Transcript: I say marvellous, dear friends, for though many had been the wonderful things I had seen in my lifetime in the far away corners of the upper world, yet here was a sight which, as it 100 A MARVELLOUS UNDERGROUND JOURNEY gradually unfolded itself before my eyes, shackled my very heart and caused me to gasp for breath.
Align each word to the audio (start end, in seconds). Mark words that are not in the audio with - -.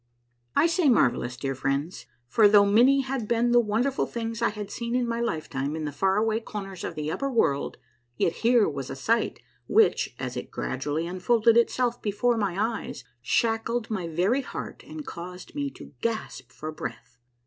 I 0.55 0.65
say 0.65 0.89
marvellous, 0.89 1.37
dear 1.37 1.53
friends, 1.53 2.07
for 2.27 2.47
though 2.47 2.65
many 2.65 3.01
had 3.01 3.27
been 3.27 3.51
the 3.51 3.59
wonderful 3.59 4.07
things 4.07 4.41
I 4.41 4.49
had 4.49 4.71
seen 4.71 4.95
in 4.95 5.07
my 5.07 5.19
lifetime 5.21 5.75
in 5.75 5.85
the 5.85 5.91
far 5.91 6.17
away 6.17 6.39
corners 6.39 6.83
of 6.83 6.95
the 6.95 7.11
upper 7.11 7.29
world, 7.31 7.77
yet 8.17 8.31
here 8.37 8.67
was 8.67 8.89
a 8.89 8.95
sight 8.95 9.41
which, 9.67 10.15
as 10.17 10.35
it 10.35 10.49
100 10.49 10.49
A 10.49 10.53
MARVELLOUS 10.55 10.55
UNDERGROUND 10.55 10.55
JOURNEY 10.55 10.69
gradually 10.71 11.07
unfolded 11.07 11.57
itself 11.57 12.01
before 12.01 12.35
my 12.39 12.57
eyes, 12.81 13.03
shackled 13.21 13.91
my 13.91 14.07
very 14.07 14.41
heart 14.41 14.83
and 14.87 15.05
caused 15.05 15.53
me 15.53 15.69
to 15.69 15.93
gasp 16.01 16.51
for 16.51 16.71
breath. 16.71 17.19